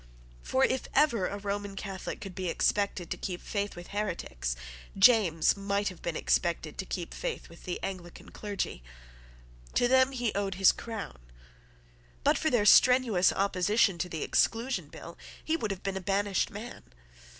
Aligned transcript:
For, 0.41 0.65
if 0.65 0.87
ever 0.95 1.27
a 1.27 1.37
Roman 1.37 1.75
Catholic 1.75 2.19
could 2.19 2.33
be 2.33 2.49
expected 2.49 3.11
to 3.11 3.17
keep 3.17 3.39
faith 3.39 3.75
with 3.75 3.89
heretics, 3.89 4.55
James 4.97 5.55
might 5.55 5.89
have 5.89 6.01
been 6.01 6.15
expected 6.15 6.79
to 6.79 6.87
keep 6.87 7.13
faith 7.13 7.49
with 7.49 7.65
the 7.65 7.79
Anglican 7.83 8.31
clergy. 8.31 8.81
To 9.75 9.87
them 9.87 10.11
he 10.11 10.33
owed 10.33 10.55
his 10.55 10.71
crown. 10.71 11.19
But 12.23 12.35
for 12.35 12.49
their 12.49 12.65
strenuous 12.65 13.31
opposition 13.31 13.99
to 13.99 14.09
the 14.09 14.23
Exclusion 14.23 14.87
Bill 14.87 15.19
he 15.45 15.55
would 15.55 15.69
have 15.69 15.83
been 15.83 15.97
a 15.97 16.01
banished 16.01 16.49
man. 16.49 16.81